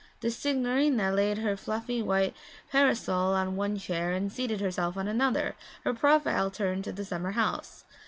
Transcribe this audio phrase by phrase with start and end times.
[0.21, 2.35] The signorina laid her fluffy white
[2.71, 7.33] parasol on one chair and seated herself on another, her profile turned to the summer
[7.33, 7.85] house.